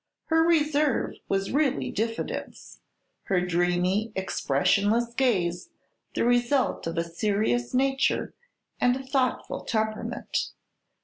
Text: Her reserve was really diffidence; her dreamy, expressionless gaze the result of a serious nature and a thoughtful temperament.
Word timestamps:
Her 0.29 0.41
reserve 0.43 1.13
was 1.29 1.51
really 1.51 1.91
diffidence; 1.91 2.81
her 3.25 3.39
dreamy, 3.39 4.11
expressionless 4.15 5.13
gaze 5.13 5.69
the 6.15 6.25
result 6.25 6.87
of 6.87 6.97
a 6.97 7.03
serious 7.03 7.75
nature 7.75 8.33
and 8.79 8.95
a 8.95 9.05
thoughtful 9.05 9.63
temperament. 9.63 10.53